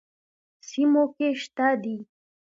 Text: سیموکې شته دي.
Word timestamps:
سیموکې 0.69 1.29
شته 1.41 1.69
دي. 1.81 1.97